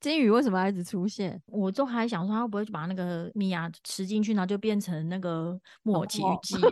[0.00, 1.42] 金鱼为什么要一直出现？
[1.46, 6.56] 我都还想说，他会不会把那个米娅吃进去，然后就变成那个木偶奇遇记？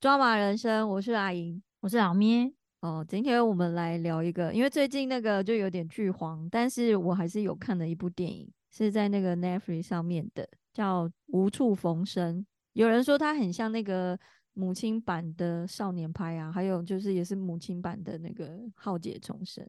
[0.00, 2.50] 抓马人生，我是阿莹，我是老咩。
[2.80, 10.48] 哦，今天我们来聊一个，因为最近那个就有点剧荒，但是我还是有看的一部电影，是在那个 Netflix 上面的，
[10.78, 12.40] 叫《无处逢生》。
[12.74, 14.16] 有人说它很像那个
[14.52, 19.64] 母亲版的少年派啊，还有就是也是母亲版的那个《浩劫重生》。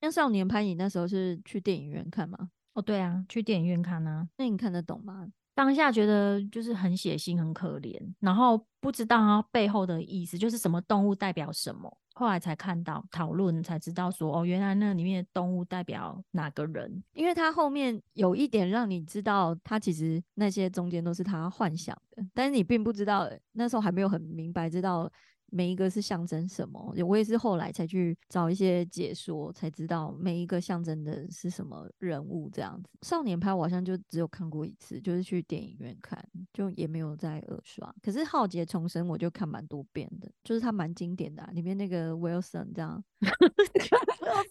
[0.00, 2.50] 那少年派，你那时候是去电影院看吗？
[2.74, 4.28] 哦，对啊，去电影院看啊。
[4.36, 5.26] 那你看得懂吗？
[5.52, 11.98] 当下觉得就是很血腥、很可怜，然后不知道它背后的意思，就是什么动物代表什么。
[12.14, 17.02] 后来才看到讨论，才知道说哦，原来那里面的动物代表哪个人？
[17.14, 25.10] 因为他后面有一点让你知道，他其实那些中间都是他幻想的，但是你并不知道，那时候还没有很明白知道。
[25.54, 26.94] 每一个是象征什么？
[27.06, 32.88] 我也是后来才去找一些解说，才知道每一个象征的是什么人物这样子。
[33.02, 37.94] 少年派我好像就只有看过一次，就是去电影院看，就也没有再二刷。
[38.02, 43.04] 可是《浩劫重生》我就看蛮多遍的，就是它蛮经典的，啊里面那个 Wilson 这样，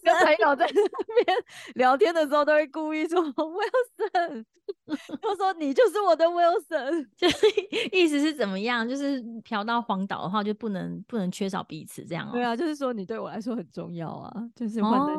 [0.02, 1.36] 跟朋友在那边
[1.74, 4.44] 聊天的时候都会故意说 Wilson，
[5.20, 7.46] 就说你就是我的 Wilson， 就是
[7.92, 8.88] 意思是怎么样？
[8.88, 11.02] 就是嫖到荒岛的话就不能。
[11.08, 12.32] 不能缺少彼此，这样哦。
[12.32, 15.12] 对啊，就是说你对我来说很重要啊，就是换的。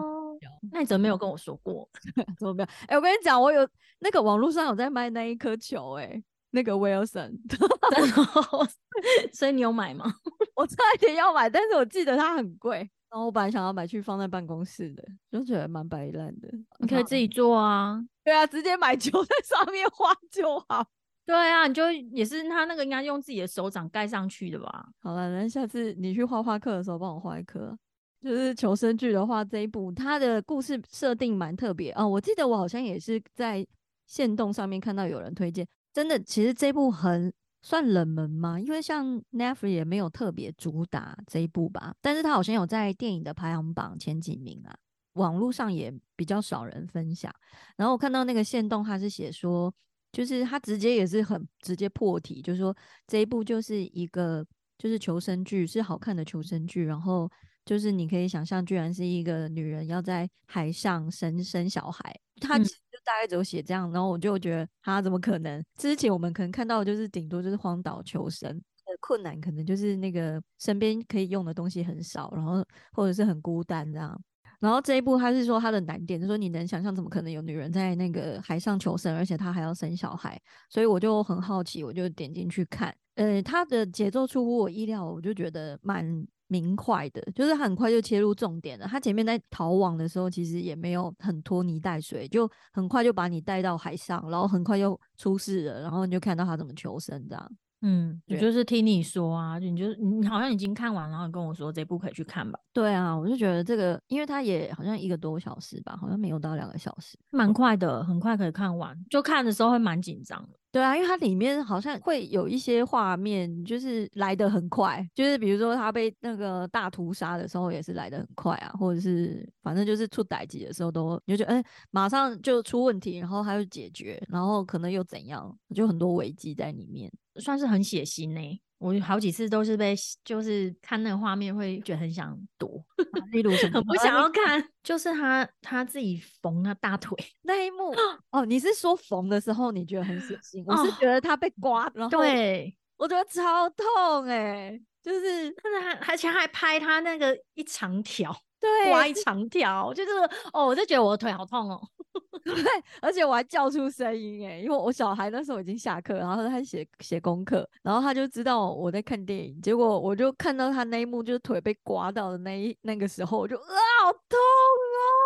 [0.72, 1.88] 那你怎么没有跟我说过？
[2.40, 2.70] 怎么没有？
[2.88, 3.68] 哎，我跟你讲，我有
[4.00, 7.34] 那个网络上有在卖那一颗球，哎，那个 Wilson，
[9.34, 10.12] 所以你有买吗？
[10.56, 16.50] 我差一点要买，但是我记得它很贵，然后我本来想要买去放在办公室的，就觉得蛮白烂的。
[16.80, 18.04] 你可以自己做啊。
[18.24, 20.84] 对啊，直接买球 在上面画就好。
[21.24, 24.90] 对啊，你就也是他那个应该用自己的手掌盖上去的吧？
[25.00, 27.78] 好了，那下次你去画画课的时候帮我画一颗。
[28.20, 32.08] 就是求生剧的话，这一部它的故事设定蛮特别哦。
[32.08, 33.64] 我记得我好像也是在
[34.08, 37.32] 线动上面看到有人推荐，真的，其实这部很
[37.64, 38.60] 算冷门吗？
[38.60, 44.78] 因为像 Netflix 也没有特别主打这一部吧，但是它好像有在电影的排行榜前几名啊，
[45.14, 47.34] 网络上也比较少人分享。
[47.76, 49.74] 然后我看到那个线动，他是写说。
[50.16, 54.46] 就是他直接也是很直接破题，就是说这一部就是一个
[54.78, 56.86] 就是求生剧，是好看的求生剧。
[56.86, 57.28] 然后
[57.66, 62.66] 就是你可以想象，居然是一个女人要在海上生生小孩，他就
[63.06, 63.92] 大概只有写这样。
[63.92, 65.64] 然后我就觉得他怎么可能？
[65.78, 74.20] 之前我们可能看到的就是顶多就是荒岛求生的困难，可能就是那个身边可以用的东西很少，然后或者是很孤单这样。
[74.60, 82.96] 然后这一部他是说他的难点，就说你能想象怎么可能有女人在那个海上求生，而且她还要生小孩，所以我就很好奇，我就点进去看。
[83.16, 88.86] 呃，他的节奏出乎我意料，我就觉得蛮明快的，就是很快就切入重点了。
[88.88, 97.52] 他前面在逃亡的时候，其实也没有很拖泥带水，就很快就把你带到海上，然后很快就出事了，然后你就看到他怎么求生这样。
[97.86, 102.58] 嗯，我就是听你说啊，你就你好像已经看完，然后跟我说这部可以去看吧。
[102.72, 108.98] 对啊，我就觉得这个，因为它也好像一个多小时吧，好像没有到两个小时，蛮快的，很快可以看完。
[109.10, 110.58] 就看的时候会蛮紧张的。
[110.74, 127.12] 对啊，因为它里面好像会有一些画面，就是来得很快，就是比如说他被那个大屠杀的时候也是来得很快啊，或者是反正就是出歹机的时候都你就觉得哎，马上就出问题，然后他就解决，然后可能又怎样，就很多危机在里面。
[127.36, 128.42] 算是很血腥呢，
[128.84, 129.96] 我好几次都是被，
[130.26, 132.84] 就是看那个画面会觉得很想躲，
[133.32, 137.96] 例如什么不想要看，就是他他自己缝他大腿 那一幕
[138.32, 140.62] 哦，你是说缝的时候你觉得很血腥？
[140.68, 148.36] 我是觉得他被刮，然 后对我觉得超痛哎，就是他还而且还拍他那个一长条。
[148.64, 150.12] 对，刮 一长条，就是
[150.54, 151.82] 哦，我就觉得我的腿好痛哦。
[152.46, 152.54] 对，
[153.02, 164.40] 而且我还叫出声音哎，因为我小孩那时候已经下课，然后他写写功课，然后他就知道我在看电影，结果我就看到他那一幕，就是腿被刮到的那一那个时候，我就啊，好痛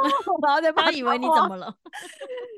[0.04, 1.74] 哦， 然后就他以为你怎么了，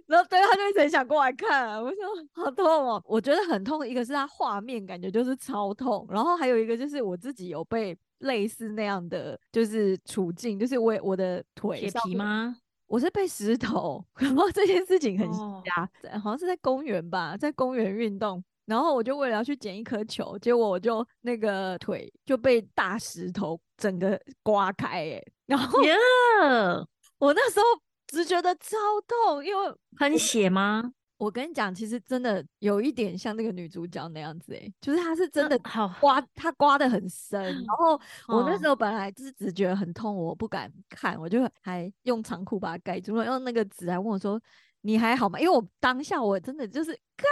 [0.07, 1.97] 然后对他就一直想过来看，我说
[2.43, 7.97] 好痛哦，我觉得很痛，一个是他画面感觉就是超痛，然后还有一个就是我自己有被。
[8.19, 12.55] 类似那样的就是处境，就是我我的腿铁皮吗？
[12.87, 15.89] 我是被石头， 然后这件事情很瞎，
[16.19, 25.95] 好像是在公园吧，在公园运动，然后我就为了要去捡一颗球，结果我就那个腿就被大石头整个刮开，哎，然后呀，
[27.19, 27.65] 我那时候
[28.07, 28.75] 只觉得超
[29.07, 30.91] 痛，因为喷血吗？
[31.19, 37.43] 我跟你讲，其实真的有一点像那个女主角那样子、欸，就是她是真的好刮，她刮的很深。
[37.43, 37.91] 然 后
[38.29, 44.41] 我那哦时候本来就是只觉得很痛，我不敢看，我就还用长裤把它盖住了，用那个纸还问我说
[44.81, 47.25] ：“你还好吗？”因为我当下我真的就是靠，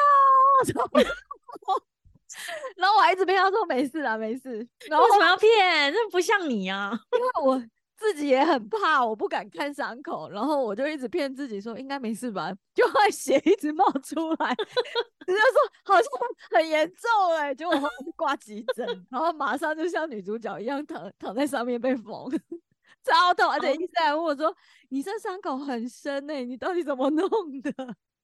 [0.76, 0.92] 然后
[2.76, 4.68] 然后我还一直骗他说没事啦，没事。
[4.90, 5.94] 然后为什么要骗？
[5.94, 6.92] 这不像你啊！
[7.18, 7.64] 因为我
[7.98, 14.50] 自己也很怕，我不敢看伤口，然后我就一直骗自己说应该没事吧，就会血一直冒出来，
[15.28, 16.10] 人家说好像
[16.52, 22.30] 很严重哎、结果后来就挂急诊，然后马上就像女主角一样躺躺在上面被缝。
[23.04, 24.54] 超痛，而且医生还问我说
[24.90, 27.30] ：“你这伤口很深哎、你到底怎么弄
[27.62, 27.72] 的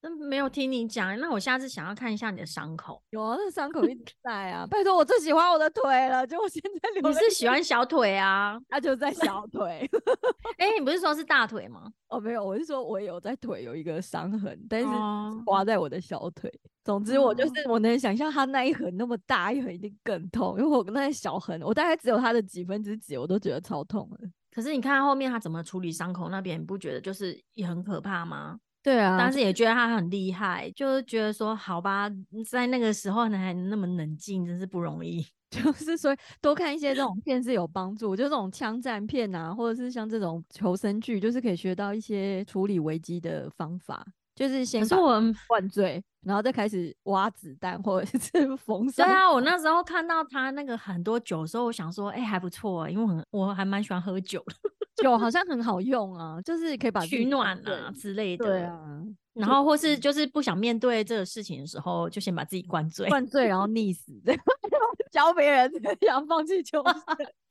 [0.04, 4.68] 真没有听你讲，那我下次想要看一下你的伤口。？”有啊，那伤口一直在啊！
[4.70, 8.60] 拜托，我最喜欢我的腿了，就我现在留你是喜欢小腿啊？
[8.68, 9.90] 那就在小腿。
[10.60, 11.90] 哎、你不是说是大腿吗？
[12.10, 16.52] 哦，没有，我是说我有在腿有一个伤痕，但是哦刮在我的小腿。
[16.84, 24.18] 总之，我就哦是我能想象它那一痕那么大一痕一定更痛，因为我那小痕，我大概只有它的几分之几，我都觉得超痛了。
[24.52, 28.60] 可是你看后面他怎么处理伤口那边，你不觉得就是也很可怕吗？
[28.84, 32.10] 对啊但是也觉得他很厉害，就是觉得说好吧，
[32.50, 35.26] 在那个时候呢还那么冷静，真是不容易。
[35.54, 44.04] 就是所以多看一些这种片是有帮助，就这种枪战片啊，或者是像这种求生剧，就是可以学到一些处理危机的方法。
[44.36, 49.06] 就是先把可是我灌醉，然后再开始挖子弹或者是 缝伤。
[49.06, 54.56] 对啊，我那时候看到他那个很多酒的时候，我想说，哎、还不错、欸，因为我很我还蛮喜欢喝酒的，
[54.96, 58.46] 酒好像很好用啊，就是可以把取暖啊之类的。
[58.46, 63.08] 对啊，然后或是就是不想面对这个事情的时候，就先把自己灌醉。
[63.10, 64.38] 灌醉然后溺死，对，
[65.12, 65.72] 教别人
[66.02, 66.94] 想放弃求生。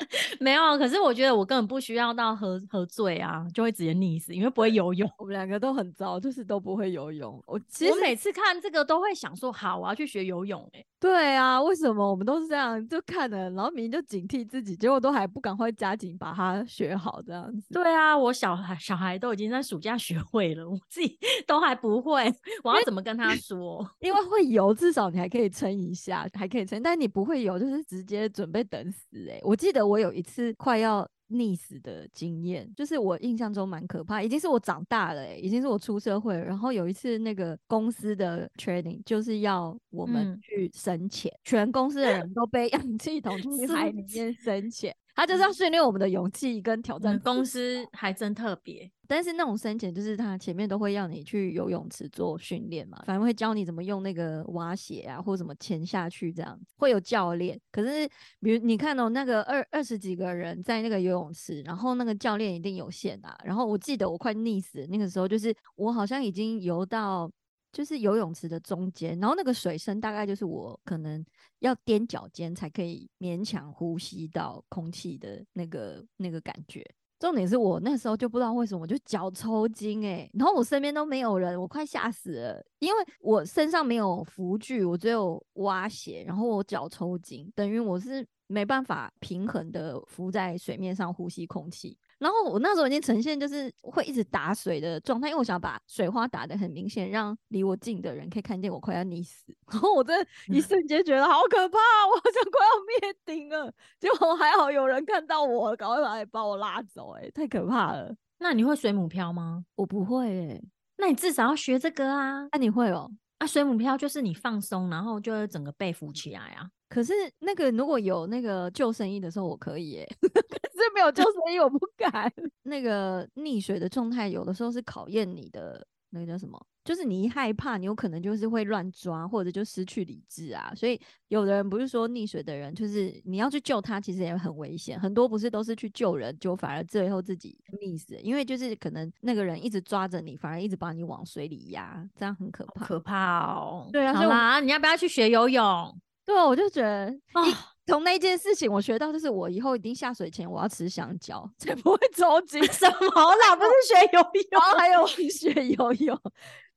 [0.40, 5.08] 没有，可是我觉得我根本不需要到喝喝醉啊，就会直接溺死，因为不会游泳。
[5.18, 7.40] 我们两个都很糟，就是都不会游泳。
[7.46, 10.86] 我 其实我每次看这个都会想说，好，我要去学游泳、欸。
[10.98, 12.86] 对啊，为什么我们都是这样？
[12.88, 17.72] 就看了，然后明明就警惕自己，结果都还不赶快加紧把它学好，这样子。
[17.72, 22.24] 对啊，我小孩小孩都已经在暑假学会了，我自己都还不会，
[22.64, 23.88] 我要怎么跟他说？
[24.00, 26.82] 因为会游，至少你还可以撑一下，还可以撑。
[26.82, 29.40] 但你不会游，就是直接准备等死、欸。
[29.42, 36.44] 我记得我有一次快要溺死的经验，就是我印象中蛮可怕，已经是我长大了、欸，已经是我出社会了。
[36.44, 44.94] 然后有一次那个公司的 training 就是要我们嗯去深潜，全公司的人都被氧气筒 去海里面深潜。
[45.14, 57.60] 他就是要训练我们的勇气跟挑战嗯公司还真特别，但是那种深潜就是他前面都会要你去游泳池做训练嘛，反正会教你怎么用那个蛙鞋啊，或怎么潜下去这样子，会有教练。
[57.70, 58.08] 可是
[58.40, 63.36] 比如你看哦，那个二二十几个人在那个游泳池，然后那个教练一定有限啊。
[63.44, 67.30] 然后我记得我快溺死那个时候，就是我好像已经游到。
[67.72, 71.24] 就是游泳池的中间，然后那个水深大概就是我可能
[71.60, 76.84] 要踮脚尖才可以勉强呼吸到空气的那个那个感觉。
[77.18, 91.96] 重点是我那时候就不知道为什么我就脚抽筋诶、然后我身边都没有人，我快吓死了，因为我身上没有浮具，我只有蛙鞋，然后我脚抽筋，等于我是没办法平衡的浮在水面上呼吸空气。
[92.18, 99.52] 然后我那时候已经呈现就是会一直打水的状态，因为我想把水花打得很明显，让离我近的人可以看见我快要溺死。
[99.72, 103.72] 然后我真的一瞬间觉得好可怕，我好像快要灭顶了。
[103.98, 108.14] 结果还好有人看到我，赶快来把我拉走、欸，太可怕了。
[108.38, 109.64] 那你会水母漂吗？
[109.74, 110.62] 我不会诶、
[110.98, 112.46] 那你至少要学这个啊！
[112.52, 113.10] 那、你会哦？
[113.38, 116.68] 啊，水母漂就是你放松，然后就会整个背浮起来啊。
[116.92, 122.30] 可是那个如果有那个救生衣的时候，我可以耶、 可是没有救生衣，我不敢。
[122.64, 126.60] 那个溺水的状态，有的时候是考验你的那个叫什么？
[126.84, 130.72] 就是你一害怕，你有可能就是会乱抓，或者就失去理智啊。
[130.74, 135.00] 所以有的人不是说溺水的人，就是你要去救他，其实也很危险。
[135.00, 142.84] 很多不是都是去救人，就反而最后自己溺死，因为就是可能那个人一直抓着你，反而一直把你往水里压，这样很可怕。
[142.84, 143.88] 可怕哦！
[143.92, 145.96] 对啊好啦，你要不要去学游泳？
[146.24, 147.42] 对啊，我就觉得啊
[147.86, 152.60] 从那件事情我学到，就是我以后一定下水前我要吃香蕉，才不会着急。
[152.70, 153.56] 什么啦？
[153.56, 154.20] 不是学游
[154.52, 154.60] 泳？
[154.78, 156.18] 还有学游泳，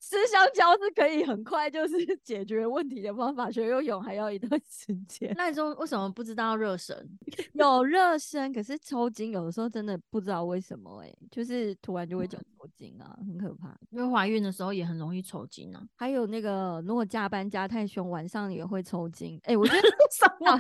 [0.08, 5.34] 吃香蕉是可以很快就是 解决问题的方法，学游泳还要一段 时间。
[5.36, 6.96] 那你说为什么不知道热身？
[7.54, 13.76] 有热身，可是抽筋有的时候真的不知道为什么、欸，就是突然就会脚抽筋啊，很可怕。
[13.90, 15.84] 因为怀孕的时候也很容易抽筋啊。
[15.96, 19.40] 还有那个如果加班加太凶，晚上也会抽筋。
[19.46, 19.82] 哎、我觉得
[20.12, 20.60] 什么？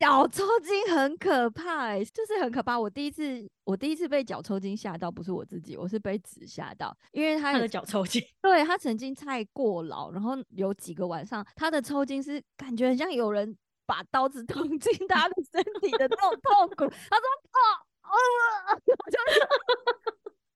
[0.00, 2.78] 脚抽筋很可怕、欸，就是很可怕。
[2.80, 13.56] 我第一次，我我第一次被脚抽筋吓到，不是我自己，我是被纸吓到，因为他他的脚抽筋，对他曾经太过劳，然后有几个晚上他的抽筋是感觉很像有人
[13.86, 16.88] 把刀子捅 进他的身体的那种痛苦。
[17.10, 17.60] 他说：“哦
[18.02, 18.10] 哦，
[19.04, 19.18] 我就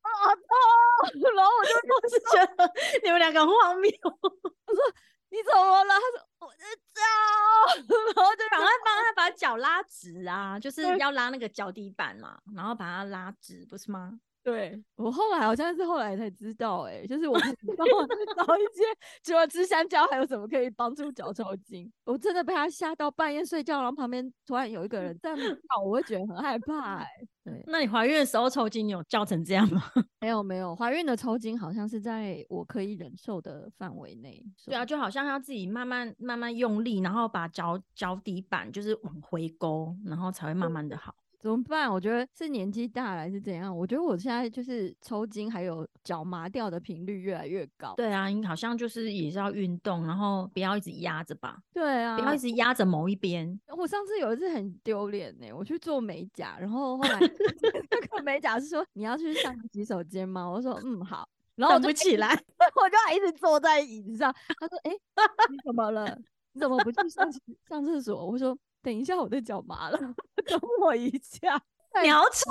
[0.00, 2.72] 啊痛，然后我就我是觉得
[3.04, 3.90] 你们两个很荒谬，
[5.30, 5.94] 你怎么了？
[5.94, 6.64] 他说我的
[6.94, 7.02] 脚，
[8.14, 14.18] 然后就赶快帮他把脚拉直啊，就是要拉那个脚底板嘛，然后把它拉直，不是吗？
[14.44, 18.84] 对我后来好像是后来才知道、欸，哎，就是我帮我去找一些，
[19.22, 21.90] 除了吃香蕉，还有什么可以帮助脚抽筋？
[22.04, 27.06] 我真的被他吓到，半夜睡觉，然后旁边突然有一个人在那边 叫，我会觉得很害怕、欸，
[27.42, 29.82] 对，那你怀孕的时候抽筋，你有叫成这样吗？
[30.20, 34.44] 没有没有，怀孕的抽筋好像是在我可以忍受的范围内。
[34.66, 41.14] 对啊，就好像要自己慢慢慢慢用力，然后把脚脚底板就是往回勾，然后才会慢慢的好。
[41.44, 41.92] 怎么办？
[41.92, 43.76] 我觉得是年纪大了还是怎样？
[43.76, 47.92] 我觉得我现在就是抽筋，还有脚麻掉的频率越来越高。
[47.98, 53.60] 对啊，你好像就是也是要运动，然后不要一直压着吧，对啊，不要一直压着某一边。
[53.76, 57.20] 我上次有一次很丢脸呢，我去做美甲，然后后来
[57.90, 60.48] 那个美甲是说你要去上洗手间吗？
[60.48, 62.30] 我说嗯好，然后我就不起来，
[62.74, 64.34] 我就还一直坐在椅子上。
[64.58, 64.90] 他说哎、
[65.50, 66.18] 你怎么了？
[66.54, 67.30] 你怎么不去上
[67.68, 68.24] 上厕所？
[68.24, 69.98] 我说等一下，我的脚麻了，
[70.46, 71.60] 等我一下。
[72.02, 72.50] 你好扯，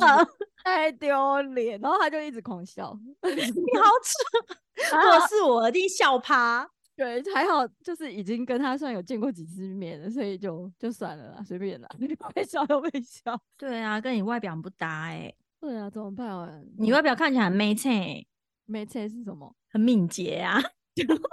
[0.63, 6.67] 太丢脸，然后他就一直狂笑， 你好扯，如果是我，一定笑趴。
[6.95, 11.89] 对，还好就是已经跟他算有见过几次面了，所以就就算了啦，随便啦，
[12.33, 13.37] 被笑都被笑。
[13.57, 16.61] 对啊，跟你外表不搭哎、对啊，怎么办啊？
[16.77, 18.23] 你外表看起来很媚菜，
[18.65, 19.53] 没切是什么？
[19.69, 20.61] 很敏捷啊。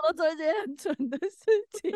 [0.09, 1.45] 我做一些很蠢的事
[1.81, 1.93] 情，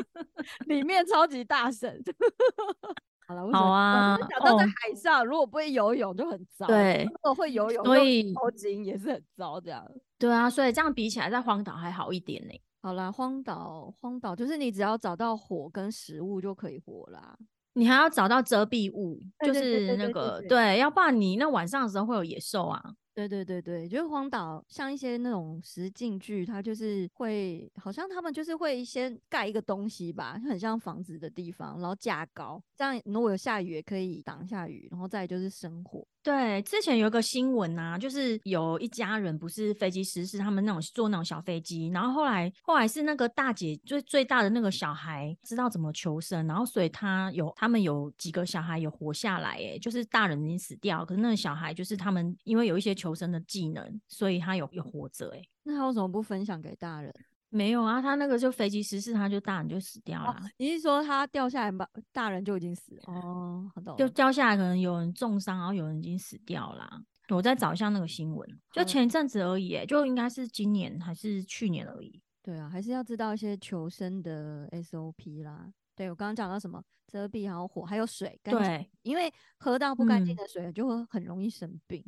[0.66, 2.02] 里面超级大神。
[3.26, 6.66] 好了，我好啊想到在哦海上，如果不会游泳就很糟。
[6.66, 9.58] 对如果会游泳，所以抽筋也是很糟。
[9.58, 9.82] 这样。
[10.18, 12.52] 对啊，所以这样比起来，在荒岛还好一点呢、
[12.82, 17.34] 好啦，荒岛，荒岛就是你只要找到火跟食物就可以活啦。
[17.72, 22.94] 你还要找到遮蔽物，就是那个对，要不然你那晚上的时候会有野兽啊。
[23.16, 36.04] 对对对对，就是荒岛，像一些那种实境剧，它就是会，好像他们就是会先盖一个东西吧，很像房子的地方，然后架高，这样如果有下雨也可以挡下雨，然后再就是生火。
[36.24, 55.46] 对，之前有一个新闻啊，就是有一家人不是飞机失事，他们那种坐那种小飞机，然后后来后来是那个大姐最最大的那个小孩知道怎么求生，然后所以他有他们有几个小孩有活下来，诶，就是大人已经死掉，可是那个小孩就是他们因为有一些求生的技能，所以他有有活着，诶。
[55.64, 57.12] 那他为什么不分享给大人？
[57.54, 60.42] 没有啊，他那个就飞机失事，他就大人就死掉了啊。
[60.56, 63.02] 你是说他掉下来吧，大人就已经死了？
[63.06, 63.96] 哦，好懂。
[63.96, 67.00] 就掉下来，可能有人重伤，然后有人已经死掉了。
[67.28, 72.20] 我再找一下那个新闻，就前一阵子而已、欸，就应该是今年还是去年而已。
[72.42, 75.72] 对啊，还是要知道一些求生的 SOP 啦。
[75.94, 82.04] 对我刚刚讲到什么遮蔽，还有火，还有水，干净对因为喝到不干净嗯的水就会很容易生病。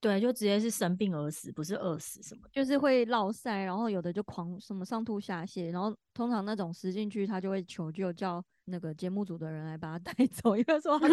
[0.00, 2.50] 对，就直接是生病而死，不是饿死什么的。
[2.52, 11.08] 就是会落晒，然后有的就狂什么上吐下泻，然后通常那种实进去他就会求救，叫那个节目组的人来把他 带走，因为说他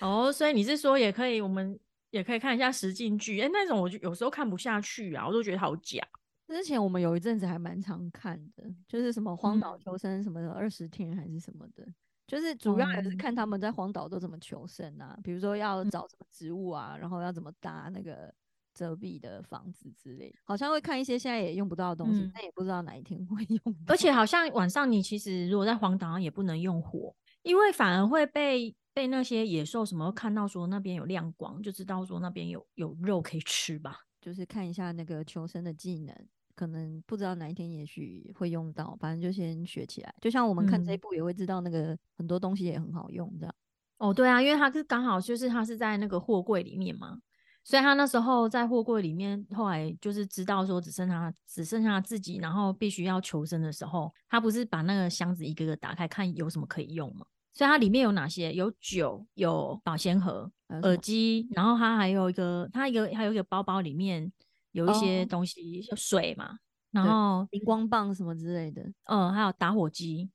[0.00, 1.78] 哦，所以你是说也可以，我们
[2.10, 3.40] 也可以看一下实境剧。
[3.40, 6.06] 哎、那种我就有时候看不下去啊，我都觉得好假。
[6.48, 11.86] 之前我们有一阵子还蛮常看的，就是什么荒岛嗯求生什么的，二十天还是什么的，
[12.26, 18.32] 就是主要还是哦看他们在荒岛都怎么求生啊，比如说要找什么植物啊，然后要怎么搭那个
[18.72, 23.92] 遮蔽的房子之类，好像会看一些现在也用不到的东西，嗯但也不知道哪一天会 用到。
[23.92, 33.98] 而且好像晚上你其实如果在荒岛上也不能用火，因为反而会被被那些野兽什么看到说那边有亮光，就知道说那边有有肉可以吃吧。
[34.20, 36.14] 就是看一下那个求生的技能，
[36.54, 40.14] 可能不知道哪一天也许会用到，反正就先学起来。
[40.20, 43.54] 就像我们看这一嗯部也会知道那个很多东西也很好用，这样。
[43.98, 47.18] 哦，对啊，因为他是刚好就是他是在那个货柜里面嘛，
[47.62, 57.24] 所以他那时候在货柜里面，后来就是知道说只剩他只剩下他自己，然后必须要求生的时候，他不是把那个箱子一个个打开看有什么可以用吗？
[57.54, 58.50] 所以它里面有哪些？
[58.54, 64.32] 有酒，有保鲜盒，耳机，然后它还有一个，它一个还有一个包包里面
[64.72, 66.58] 有一些哦东西，有水嘛，
[66.90, 70.30] 然后荧光棒什么之类的，嗯，还有打火机，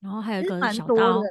[0.00, 1.28] 然后还有一个小刀，欸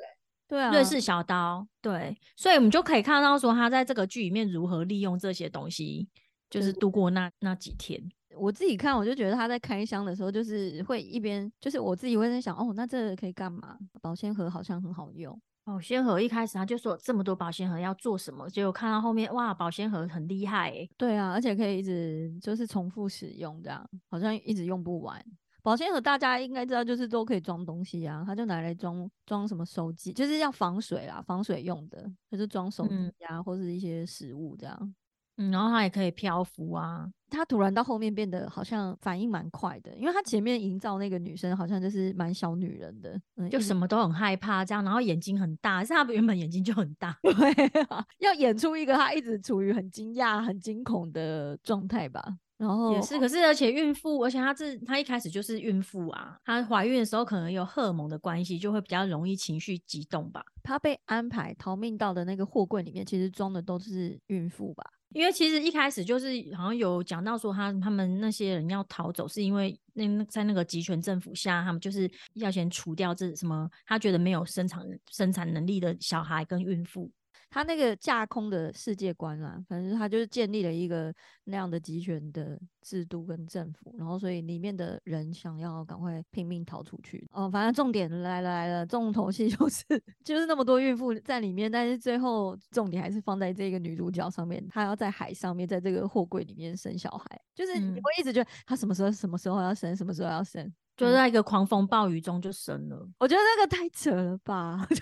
[0.47, 6.07] 对啊，瑞士小刀，对，所以我们就可以看到说他在这个剧里面如何利用这些东西，
[6.49, 7.99] 就是度过那那几天。
[8.35, 13.77] 我自己看，我就觉得他在开箱的时候，就是会一边，就是我自己会在想，哦，那这个可以干嘛？
[14.01, 20.89] 保鲜盒好像很好用，保鲜盒一开始他就说这么多保鲜盒要做什么，结果看到后面哇，保鲜盒很厉害哎。
[20.97, 25.23] 对啊，而且可以一直就是重复使用，这样好像一直用不完。
[25.61, 34.95] 保鲜盒大家应该知道，就是都可以装东西啊，它就拿来装装什么手机，就是要防水啦，防水用的，就是装手机啊，或是一些食物这样。
[35.37, 37.09] 嗯，然后它也可以漂浮啊。
[37.29, 47.33] 他突然到后面变得好像反应蛮快的，因为他前面营造那个女生好像就是蛮小女人的，嗯就什么都很害怕这样，然后眼睛很大，是她原本眼睛就很大，对，
[47.89, 52.23] 啊要演出一个她一直处于很惊讶、很惊恐的状态吧。
[52.55, 60.43] 然后也是，可是而且孕妇，而且她是她一开始就是孕妇啊，她怀孕的时候可能有荷尔蒙的关系，就会比较容易情绪激动吧。
[60.61, 64.83] 她被安排逃命到的那个货柜里面，其实装的都是孕妇吧。
[65.13, 77.09] 因为其实一开始就是好像有讲到说，他他们那些人要逃走，是因为那在那个集权政府下，他们就是要先除掉这什么，他觉得没有生产生产能力的小孩跟孕妇。
[77.53, 87.27] 他那个架空的世界观啦，反正他就是建立了一个那样的集权的制度跟政府，然后所以里面的人想要赶快拼命逃出去。
[87.31, 89.83] 哦，反正重点来了来了，重头戏 就是
[90.23, 100.73] 就是那么多孕妇在里面，但是最后重点还是放在这个女主角上面，她要在海上面，在这个货柜里面生小孩，就是你会一直觉得她什么时候什么时候要生，什么时候要生。
[100.95, 104.85] 就在一个狂风暴雨中就生了，我觉得那个太扯了吧！
[104.89, 105.01] 就是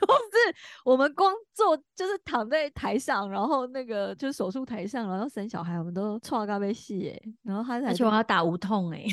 [0.85, 9.05] 我们光做，就是躺在台上，然后那个就是手术台上，然后生小孩，我们都错咖啡戏哎，然后他而且我要打无痛哎，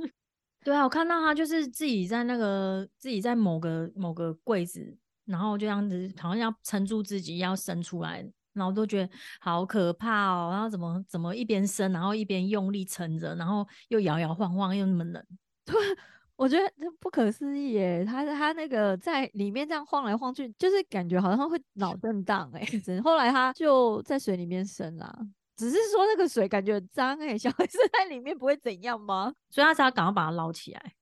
[0.62, 15.24] 对啊，我看到他就是自己在那个自己在某个某个柜子，然后就这样子好像要撑住自己要生出来，然后都觉得好可怕哦，然后怎么怎么一边生，然后一边用力撑着，然后又摇摇晃晃又那么冷，
[15.64, 15.74] 对。
[16.38, 18.04] 我觉得这不可思议耶！
[18.04, 22.64] 他他那个在里面这样晃来晃去，就是感觉好像会脑震荡哎。
[23.02, 25.12] 后来他就在水里面生啦，
[25.56, 29.34] 只是说那个水感觉很脏哎，小孩子在里面不会怎样吗？
[29.50, 30.92] 所以他才要赶快把它捞起来。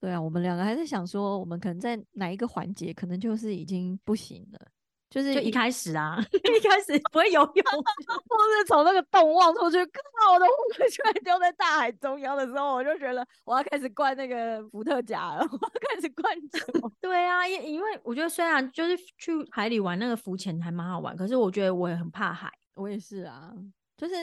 [0.00, 4.58] 对啊，我们两个还是想说，我们可能在哪一个环节，可能就是已经不行了。
[5.08, 7.64] 就是就一开始啊， 一开始不会游泳，
[8.28, 16.92] 或是从那个洞望出去，靠，我的乌龟居然丢在大海中央的时候，我就觉得我要开始灌那个伏特加了， 我要开始灌酒。
[17.00, 22.50] 对啊，因因为我觉得虽然就是去海里玩那个浮潜还蛮好玩，可是我觉得我也很怕海。
[22.74, 23.52] 我也是啊，
[23.96, 24.14] 就是。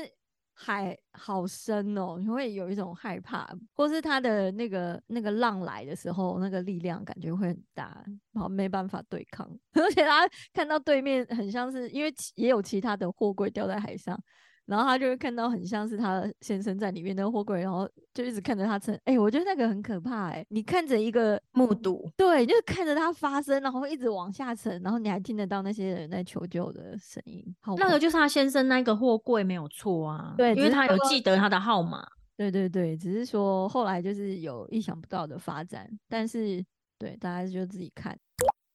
[0.53, 9.49] 海好深哦，你会有一种害怕，或是他的那个那个浪来的时候，那个力量感觉会很大，然后没办法对抗。
[9.73, 14.19] 而且他看到对面很像是，因为也有其他的货柜掉在海上。
[14.65, 18.97] 然后他就会看到很像是他先生在里面那个货柜，然后就一直看着他沉。
[19.05, 27.43] 哎，我觉得那个很可怕哎，你看着一个目睹，对，就是看着他发生，然后一直往下沉，然后你还听得到那些人在求救的声音。
[27.61, 32.07] 好那个就是他先生那个货柜没有错啊，对，因为他有记得他的号码。
[32.35, 36.65] 对对对，只是说后来就是有意想不到的发展，但是
[36.97, 38.17] 对大家就自己看。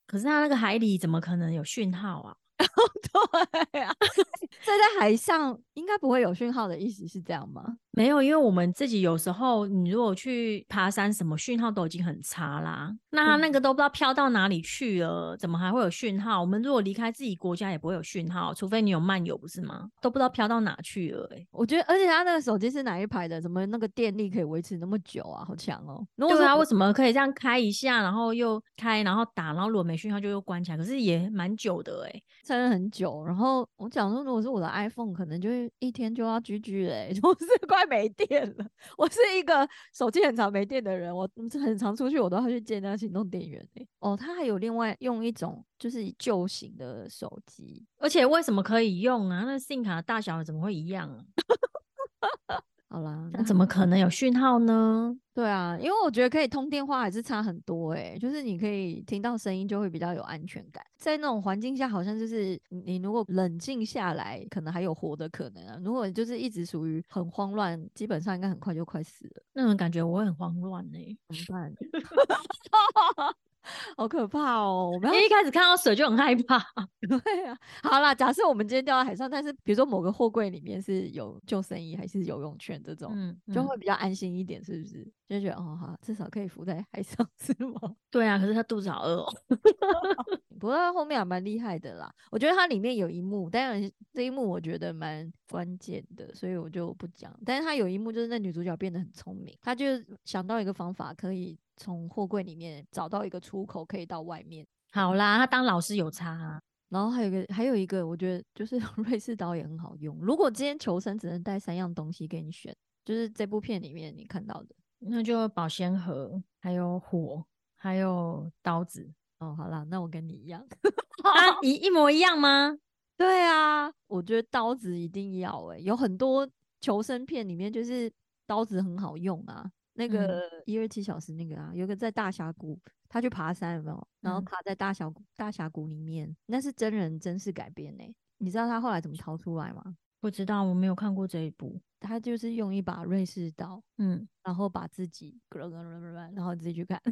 [0.06, 2.36] 可是他那个海里怎么可能有讯号啊？
[3.72, 3.94] 对啊，
[4.64, 7.76] 这在海上应该不会有讯号的意思是这样吗？
[7.98, 12.94] 没有，因为我们自己有时候，你如果去爬山，什么讯号都已经很差啦。
[13.10, 16.40] 那他那个都不知道飘到哪里去了，怎么还会有讯号？
[16.40, 19.88] 我们如果离开自己国家，也不会有讯号，除非你有漫游，不是吗？
[20.00, 21.28] 都不知道飘到哪去了。
[21.34, 23.40] 哎，我觉得，而且他那个手机是哪一排的？
[23.40, 25.44] 怎么那个电力可以维持那么久啊？
[25.44, 26.06] 好强哦！
[26.16, 30.76] 对啊，为什么可以这样开一下，然后又开，然后打，然后如果没讯号就又关起来？
[30.76, 33.24] 可是也蛮久的哎，撑了很久。
[33.24, 37.87] 然后我讲说，如果是我的 iPhone，可能就一天就要 GG 哎， 就是快。
[37.88, 41.28] 没电了， 我是一个手机很常没电的人，我
[41.60, 43.66] 很常出去，我都要去接那个行动电源
[44.00, 49.44] 哦，他还有另外用一种就是旧型的手机，而且为什么可以用啊？
[49.46, 51.24] 那 SIM 卡的大小怎么会一样啊？
[52.90, 55.14] 好啦，那怎么可能有讯号呢？
[55.34, 65.78] 对啊，因为我觉得可以通电话还是差很多哎，就是你可以听到声音就会比较有安全感，在那种环境下好像就是你如果冷静下来，可能还有活的可能啊。
[65.84, 69.42] 如果就是一直属于很慌乱，基本上应该很快就快死了。
[69.52, 70.98] 那种感觉我会很慌乱呢，
[71.28, 71.74] 怎么办？
[73.96, 74.90] 好可怕哦！
[74.92, 76.58] 我们一开始看到水就很害怕。
[77.08, 85.06] 对啊，好啦，假设我们今天掉到海上，但是比如说某个货柜里面是有救生衣还是游泳圈这种，嗯，就会比较安心一点，是不是？
[85.28, 87.94] 就觉得哦，好，至少可以浮在海上，是吗？
[88.10, 89.32] 对啊，可是他肚子好饿哦。
[90.58, 97.32] 不过他后面还蛮厉害的啦，我觉得它里面有一幕，当然这一幕我觉得蛮关键的，所以我就不讲。
[97.46, 99.84] 但是他有一幕就是那女主角变得很聪明，她就
[100.24, 101.56] 想到一个方法可以。
[101.78, 104.66] 从货柜里面找到一个出口，可以到外面。
[104.92, 106.60] 好啦，他当老师有差啊。
[106.90, 110.18] 然后还有一个，还有一个，我觉得就是 瑞士刀也很好用。
[110.20, 117.44] 如果今天求生只能带三样东西给你选，就是这部片里面你看到的，那就保鲜盒，还有火，
[117.76, 119.10] 还有刀子。
[119.40, 120.66] 哦，好啦，那我跟你一样，
[121.22, 122.76] 啊，一一模一样吗？
[123.18, 126.48] 对啊，我觉得刀子一定要诶、有很多
[126.80, 128.10] 求生片里面就是
[128.46, 129.70] 刀子很好用啊。
[129.98, 134.08] 那个一二七小时那个啊，有个在大峡谷，他去爬山有没有？
[134.20, 139.96] 然后嗯卡在大峡谷大峡谷里面，那是真人真事改编诶、你知道他后来怎么逃出来吗？
[140.20, 141.80] 不知道，我没有看过这一部。
[142.00, 147.02] 他就是用一把瑞士刀，嗯，然后把自己，然后自己去看，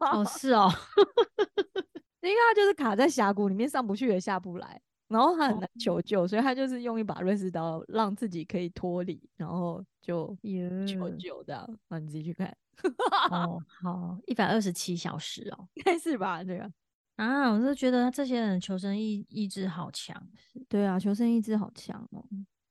[0.00, 0.68] 哦，是哦，
[2.20, 4.80] 因为他就是卡在峡谷里面上不去也下不来，
[5.12, 10.36] 然后他很难哦求救，所以他就是用一把瑞士刀让自己可以脱离，然后就
[10.86, 11.78] 求救这样。
[11.88, 12.56] 那你自己去看，
[13.30, 15.68] 哦，好，一百二十七小时哦。
[15.74, 16.42] 应该是吧？
[16.42, 16.72] 这个
[17.16, 20.16] 啊，我是觉得这些人求生意意志好强。
[20.68, 22.24] 对啊，求生意志好强哦，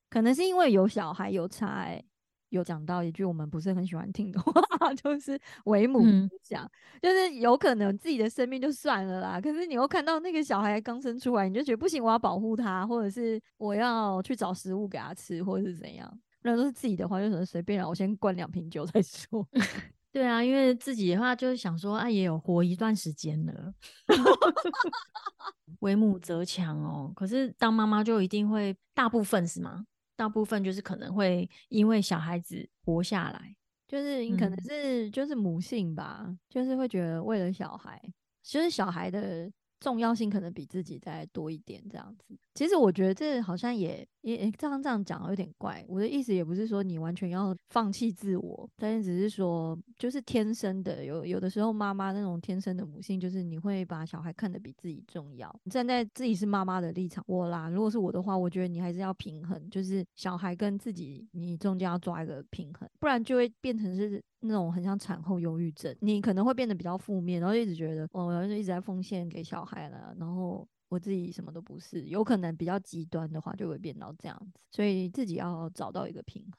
[0.10, 2.04] 可能是因为有小孩有差欸
[2.52, 4.52] 有讲到一句我们不是很喜欢听的话，
[4.94, 6.70] 就是为母嗯之想，
[7.02, 16.20] 就是有可能自己的生命就算了啦，可是你又看到那个小孩刚生出来，你就觉得不行，我要保护他，或者是我要去找食物给他吃，或者是怎样。
[16.44, 19.48] 那都是自己的话，就可能随便让我先灌两瓶酒再说。
[20.12, 23.74] 对啊，因为自己的话就是想说，啊，也有活一段时间了，
[25.80, 27.14] 为母则强哦。
[27.16, 29.86] 可是当妈妈就一定会，大部分是吗？
[30.22, 33.56] 大部分就是可能会因为小孩子活下来。
[33.88, 38.00] 就是你可能嗯是就是母性吧，就是会觉得为了小孩，
[38.44, 42.38] 就是小孩的重要性可能比自己再多一点这样子。
[42.54, 45.84] 其实我觉得这好像也也这样这样讲有点怪。
[45.88, 55.54] 我的意思也不是说你完全要放弃自我，但是只是说就是天生的有有的时候妈妈那种天生的母性，就是你会把小孩看得比自己重要。
[55.70, 70.68] 站在自己是妈妈的立场，我啦，如果是我的话，我觉得你还是要平衡，就是小孩跟自己你中间要抓一个平衡，不然就会变成是那种很像产后忧郁症，你可能会变得比较负面，然后就一直觉得哦，我就一直在奉献给小孩了，然后。
[70.92, 76.52] 我自己什么都不是，有可能比较极端的话，就会变到这样子，所以自己要找到一个平衡。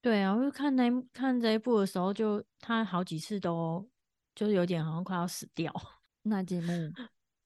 [0.00, 3.86] 对啊，我就看那看这一部的时候就，他好几次都
[4.34, 5.70] 就是有点好像快要死掉。
[6.24, 6.72] 那节目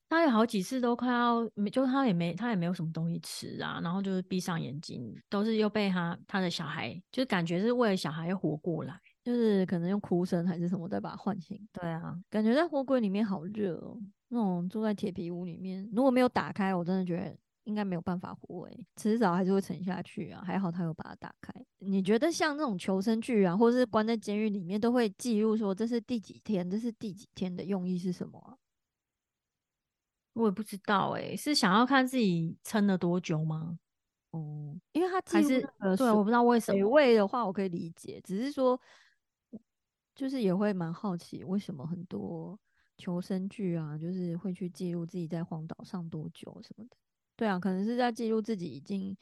[0.08, 9.00] 他有好几次都快要没，就他也没他也没有什么东西吃啊，然后就是闭上眼睛，都是又被他他的小孩，就是感觉是为了小孩又活过来。
[9.22, 20.42] 就是可能用哭声还是什么再把它唤醒，对啊，感觉在货柜里面好热哦，那种住在铁皮屋里面，如果没有打开，我真的觉得应该没有办法活诶、迟早还是会沉下去啊。
[20.44, 21.52] 还好他有把它打开。
[21.78, 28.56] 你觉得像那种求生剧啊，或者是关在监狱里面，都会记录说这是第几天，这是第几天的用意是什么啊？
[30.33, 33.78] 我也不知道哎、是想要看自己撑了多久吗？
[34.30, 35.42] 哦、因为他记录
[35.78, 36.88] 还是对，我不知道为什水么。
[36.88, 38.80] 位的话，我可以理解，只是说，
[40.20, 42.61] 就是也会蛮好奇，为什么很多
[42.98, 46.96] 求生剧啊，就是会去记录自己在荒岛上多久什么的。
[47.37, 49.16] 对啊，可能是在记录自己已经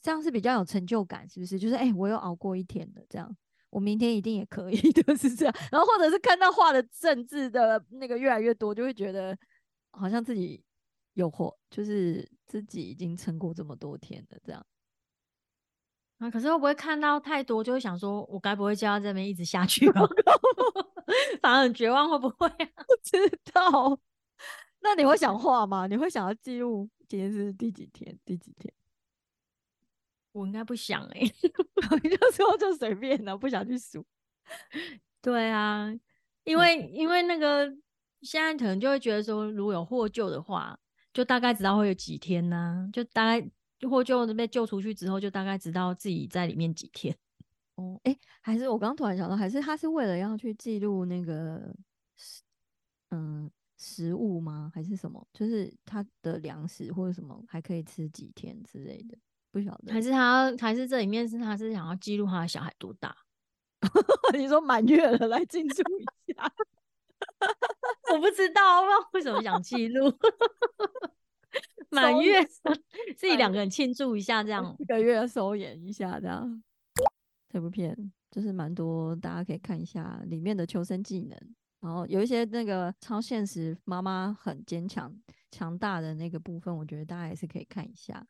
[0.00, 1.58] 这样是比较有成就感，是不是？
[1.58, 3.36] 就是哎、我又熬过一天了，这样
[3.70, 5.52] 我明天一定也可以，就 是这样。
[5.72, 9.36] 然后或者是看到画的政治的那个越来越多，就会觉得
[9.90, 10.62] 好像自己
[11.14, 14.64] 有活，就是自己已经撑过这么多天了，这样。
[16.22, 20.02] 啊，可是会不会看到太多，就会想说，我该不会就要这边一直下去吧？
[21.42, 22.84] 反而很绝望，会不会啊？
[22.86, 23.98] 不知道。
[24.80, 25.88] 那你会想画吗？
[25.88, 28.16] 你会想要记录今天是第几天？
[28.24, 28.72] 第几天？
[30.30, 31.20] 我应该不想哎、
[32.02, 34.06] 你就说就随便的，不想去数。
[35.20, 35.92] 对啊，
[36.44, 37.68] 因嗯为因为那个
[38.22, 40.78] 现在可能就会觉得说，如果有获救的话，
[41.12, 43.46] 就大概知道会有几天呐、就大概
[43.88, 47.16] 获救被救出去之后，就大概知道自己在里面几天。
[47.76, 51.74] 哦，哎、还是我刚突然想到，还是他是为了要去记录那个
[52.16, 52.42] 食，
[53.10, 54.70] 嗯，食物吗？
[54.74, 55.26] 还是什么？
[55.32, 59.16] 就是他的粮食或者什么还可以吃几天之类的，
[59.50, 59.92] 不晓得。
[59.92, 63.16] 还是他要还是这里面是他是想要记录他的小孩多大？
[64.36, 66.54] 你说满月了，来庆祝一下。
[68.12, 70.10] 我不知道，不知道为什么想记录
[71.90, 72.44] 满月，
[73.16, 74.74] 自己两个人庆祝一下这样。
[74.78, 76.62] 一个月收敛一下，这样。
[77.48, 77.96] 这部片
[78.30, 81.38] 就是蛮多，大家可以看一下里面的求生技能，
[81.80, 85.14] 然后有一些那个超现实，妈妈很坚强、
[85.50, 88.26] 强大的那个部分，我觉得大家也是可以看一下。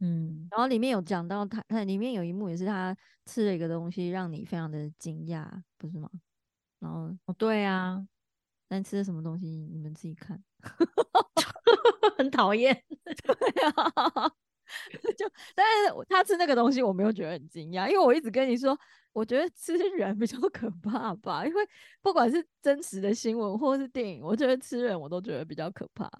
[0.00, 6.10] 嗯，然后里面有讲到他，他里面有一幕也是他吃了一个东西，让你非常的惊讶，不是吗？
[6.80, 8.06] 然后哦，对啊，
[8.68, 10.42] 但吃的什么东西你们自己看。
[12.18, 12.72] 很讨厌。
[13.04, 14.32] 对啊，
[15.16, 18.78] 就但是他吃那个东西，我没有觉得很惊讶，因为我一直跟你说，
[19.12, 21.68] 我觉得吃人比较可怕吧，因为
[22.02, 26.10] 不管是真实的新闻或是电影，我觉得吃人我都觉得比较可怕。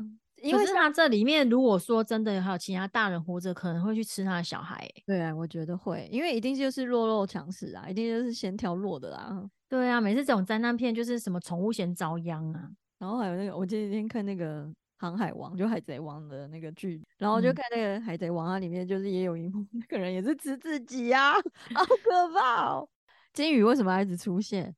[0.45, 5.03] 因为可是他这里面如果说真的还有其他大人活着，可能会去吃他的小孩、欸。
[5.07, 9.43] 对啊，我觉得会，因为一定就是弱肉强食啊，一定就是先挑弱的啦。
[9.69, 12.69] 对啊，每次这种灾难片就是什么宠物先遭殃啊。
[12.99, 14.65] 然后还有那个，我前几天看那个
[14.99, 21.33] 《航海王》，就《海贼王》的那个剧，然后就嗯看那个《海贼王》，啊里面就是也有一幕，那个人也是吃自己呀、
[21.75, 22.89] 好可怕哦！
[23.33, 24.75] 金鱼为什么要一直出现？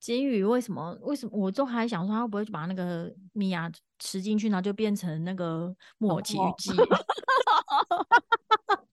[0.00, 0.98] 金鱼为什么？
[1.02, 1.32] 为什么？
[1.38, 6.72] 我都还想说，他会不会就把那个米娅吃进去，然后就变成那个木偶奇遇哦记？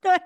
[0.02, 0.18] 对，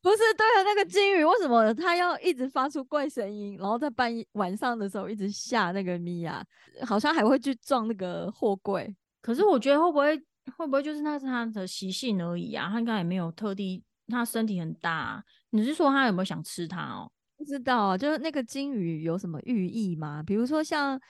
[0.00, 6.42] 不是对了，那个金鱼为什么它要一直发出怪声音，然后在半夜晚上的时候一直吓那个米娅，
[6.86, 8.96] 好像还会去撞那个货柜。
[9.20, 10.16] 可是我觉得会不会
[10.56, 12.70] 会不会就是那是它的习性而已啊？
[12.70, 17.10] 它应该也没有特地，它身体很大啊、你是说它有没有想吃它哦？
[17.38, 20.22] 不知道啊，就是那个金鱼有什么寓意吗？
[20.22, 20.98] 比如说像《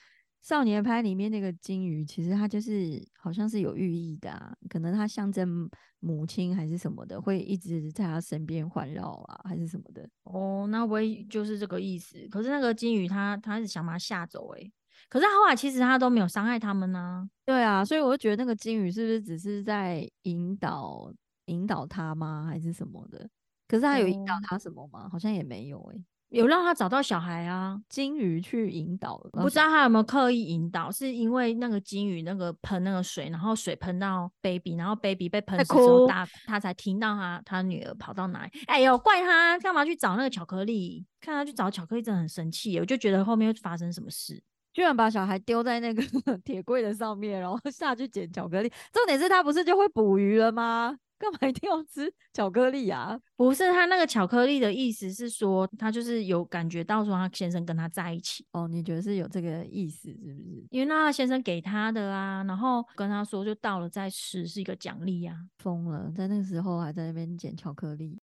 [0.42, 5.68] 少年派》里面那个金鱼，其实它就是好像是有寓意的、啊，可能它象征
[6.00, 10.08] 母亲还是什么的，会一直在他身边环绕啊，还是什么的。
[10.24, 12.26] 哦，那会不会就是这个意思？
[12.28, 14.72] 可是那个金鱼它它是想把它吓走诶、
[15.08, 21.12] 可是后来其实它都没有伤害他们呢、对啊，所以我就觉得那个金鱼是不是只是在引导
[21.46, 23.28] 引导他吗，还是什么的？
[23.68, 25.08] 可是他有引导哦他什么吗？
[25.08, 27.80] 好像也没有诶、有让他找到小孩啊。
[27.88, 38.50] 金鱼去引导，不知道他有没有刻意引导，是因为那个金鱼那个喷那个水，然后水喷到 baby，然后 baby 被喷在死之后，大他才听到他他女儿跑到哪里。
[38.66, 41.06] 哎呦，怪他干嘛去找那个巧克力？
[41.20, 44.42] 看他去找巧克力真的很生气，我就觉得后面会发生什么事。
[44.72, 46.02] 居然把小孩丢在那个
[46.44, 48.70] 铁柜的上面，然后下去捡巧克力。
[48.92, 50.94] 重点是他不是就会捕鱼了吗？
[51.18, 53.18] 干嘛一定要吃巧克力啊？
[53.36, 60.66] 不是他那个巧克力的意思是说，他就是有感觉到说他先生跟他在一起，哦，你觉得是有这个意思是不是？
[60.70, 65.36] 因为那先生给他的啊，然后跟他说就到了再吃是一个奖励啊。
[65.58, 68.18] 疯了，在那个时候还在那边捡巧克力。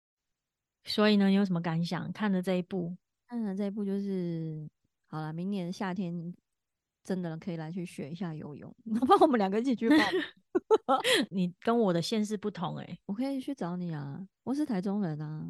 [0.86, 2.12] 所以呢，你有什么感想？
[2.12, 2.95] 看了这一部，
[3.27, 4.67] 看了这一部就是
[5.08, 6.34] 好了，明年夏天
[7.03, 10.06] 真的可以来去学一下游泳， 不然我们两个一起去报名。
[11.32, 15.48] 你 跟我的县市不同诶、我可以去找你啊，我是台中人啊。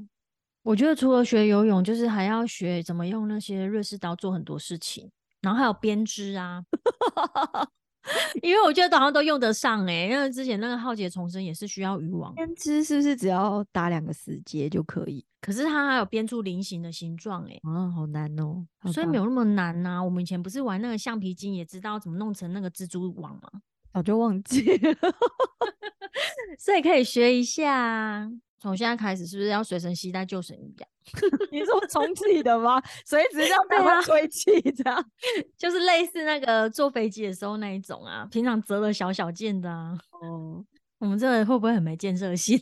[0.63, 6.63] 我觉得除了学游泳，就是还要学怎么用那些瑞士刀做很多事情，然后还有编织啊，
[8.41, 15.26] 因为我觉得好像都用得上诶、因为之前那个浩劫重生也是需要渔网，编织是不是只要打两个死结就可以？
[15.41, 18.65] 可是它还有编出菱形的形状哎、啊，好难哦。
[18.93, 23.50] 所以没有那么难呐、我们以前不是玩那个橡皮筋，也知道怎么弄成那个蜘蛛网吗？
[23.93, 24.95] 早就忘记了。
[26.58, 28.29] 所以可以学一下啊。
[28.60, 30.88] 从现在开始，是不是要随身携带救生衣呀、
[31.51, 32.82] 你说充气的吗？
[33.06, 35.06] 随时这样才对啊会吹气，这样。
[35.58, 39.97] 就是类似那个坐飞机的时候那一种啊，平常折了小小件的啊。
[40.21, 40.63] 哦，
[40.99, 42.58] 我们这个会不会很没建设性？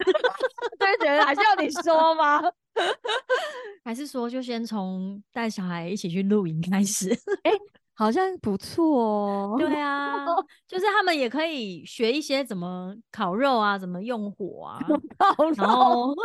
[0.79, 2.41] 对，觉得还是要你说吗？
[3.83, 7.15] 还是说就先从带小孩一起去露营开始？
[8.01, 9.55] 好像不错哦。
[9.59, 10.25] 对啊，
[10.67, 14.79] 就是他们也可以学一些怎么烤肉啊，怎么用火啊。
[15.19, 16.15] 烤然肉， 后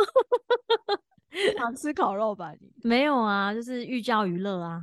[1.55, 2.67] 想吃烤肉吧你？
[2.81, 4.81] 没有啊，就是寓教于乐啊。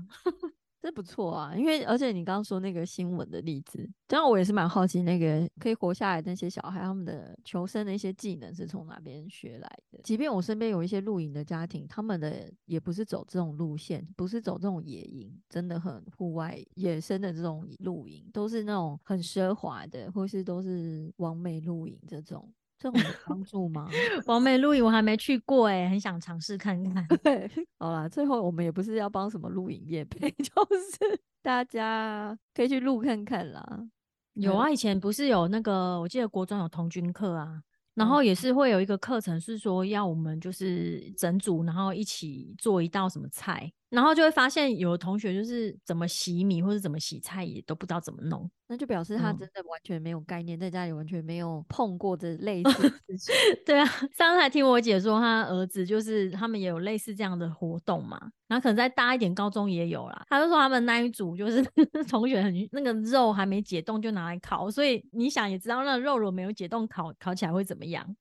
[0.84, 9.98] 这不错啊，因为而且你刚刚说那个新闻的例子，这样我也是蛮好奇，那个可以活下来那些小孩，他们的求生的一些技能是从哪边学来的？
[10.04, 22.46] 即便我身边有一些露营的家庭，他们的也不是走这种路线，不是走这种野营，真的很户外野生的这种露营，都是那种很奢华的，或是都是完美露营这种，
[22.84, 23.88] 这种有帮助吗？
[24.26, 27.06] 完美露营我还没去过哎、很想尝试看看。
[27.24, 33.86] 对，好啦，最后我们也不是要帮什么露营业配， 就是大家可以去录看看啦。
[34.34, 37.62] 有啊，以前不是有那个，我记得国中有童军课啊，
[37.94, 48.50] 然哦后也是会有一个课程是说要我们就是整组，然后一起做一道什么菜，然后就会发现有的同学就是怎么洗米或者怎么洗菜也都不知道怎么弄。
[48.66, 53.34] 那就表示他嗯真的完全没有概念，在家里完全没有碰过的类似的事情。
[53.64, 60.26] 对啊，上次还听我姐说，她儿子就是他们也有类似这样的活动嘛，然后可能再大一点，高中也有啦。
[60.28, 61.62] 他就说他们那一组就是
[62.08, 68.16] 同学很那个肉还没解冻就拿来烤，所以你想也知道那个肉如果没有解冻烤烤起来会怎么样，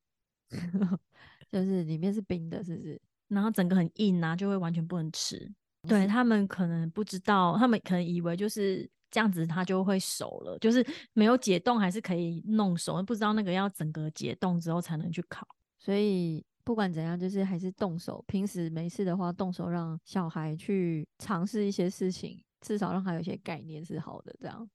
[1.49, 3.01] 就是里面是冰的，是不是？
[3.29, 5.49] 然后整个很硬啊，就会完全不能吃。
[5.87, 15.45] 对他们可能不知道，他们可能以为就是这样子它就会熟了，就是没有解冻还是可以弄熟，不知道那个要整个解冻之后才能去烤。
[15.77, 18.23] 所以不管怎样，就是还是动手。
[18.27, 24.33] 平时没事的话，动手让小孩去尝试一些事情，至少让他有些概念是好的。
[24.39, 24.69] 这样。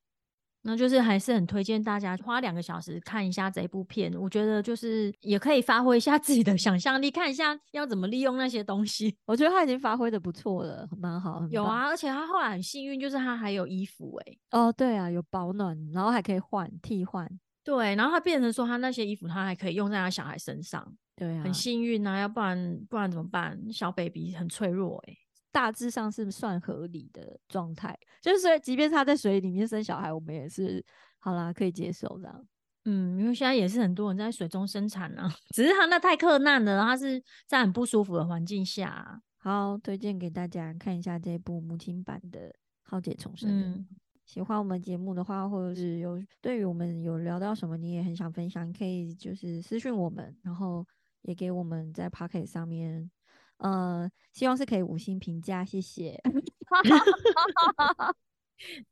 [0.69, 9.17] 那就是还是很推荐大家花两个小时看一下这一部片，我觉得就是也可以发挥一下自己的想象力，看一下要怎么利用那些东西。
[9.25, 11.43] 我觉得他已经发挥的不错了，蛮好。
[11.51, 14.37] 有啊，而且他后来很幸运，就是他还有衣服哎。
[14.51, 17.27] 哦，对啊，有保暖，然后还可以换替换。
[17.65, 20.87] 对，然后他变成说他那些衣服他还可以用在他小孩身上。
[21.17, 23.59] 对啊，很幸运啊，要不然不然怎么办？
[23.73, 25.17] 小 baby 很脆弱哎。
[25.51, 30.85] 大致上是算合理的状态，就是即便他在水里面生小孩，我们也是
[31.19, 32.47] 好啦，可以接受这样。
[32.85, 39.21] 嗯，因为现在也是很多人在水中生产啊， 只是他那太困难了，他是在很不舒服的环境下。
[39.37, 42.49] 好，推荐给大家看一下这部母亲版的
[42.83, 43.51] 《浩劫重生》。
[43.53, 43.87] 嗯，
[44.25, 50.87] 喜欢我们节目的话，或者是有对于我们有聊到什么，你也很想分享，可以就是私讯我们，然后
[51.23, 53.11] 也给我们在 Pocket 上面。
[53.59, 56.21] 呃，希望是可以五星评价，谢谢。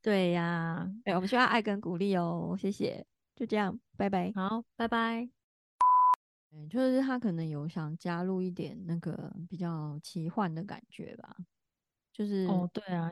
[0.00, 3.04] 对呀，对，我们需要爱跟鼓励哦，谢谢。
[3.34, 4.32] 就这样，拜拜。
[4.34, 5.28] 好，拜拜。
[6.52, 11.36] 嗯，就是他可能有想加入一点那个比较奇幻的感觉吧。
[12.12, 13.10] 就是哦，对啊，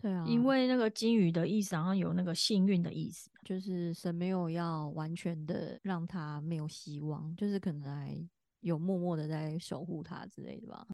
[0.00, 8.28] 对啊，因为那个金鱼的意思好像有那个幸运的意思，就是神没有要完全的让他没有希望，就是可能还。
[8.62, 10.86] 有默默的在守护他之类的吧？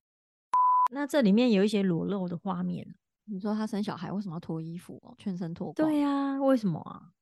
[0.93, 2.95] 那这里面有一些裸露的画面。
[3.31, 5.15] 你说他生小孩为什么要脱衣服哦？
[5.19, 5.75] 全身脱光？
[5.89, 7.13] 对呀，为什么啊？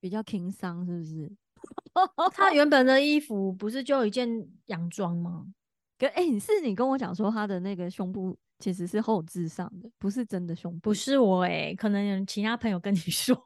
[0.00, 1.30] 比较轻伤是不是？
[2.32, 5.46] 他原本的衣服不是就一件洋装吗？
[5.98, 10.80] 可哎，你是你跟我讲说他的那个胸部其实是后置上的，不是真的胸部。
[10.80, 13.34] 不是我哎，可能有其他朋友跟你 说。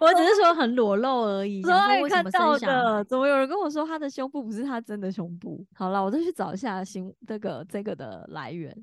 [0.00, 1.62] 我只是说很裸露而已。
[1.62, 5.64] 所以看到的，怎么有人跟我说他的胸部不是他真的胸部？
[5.74, 8.74] 好了，我再去找一下新这个这个的来源。